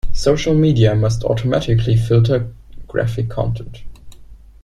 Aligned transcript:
Social 0.13 0.55
media 0.55 0.95
must 0.95 1.23
automatically 1.23 1.95
filter 1.95 2.51
graphic 2.87 3.29
content. 3.29 3.83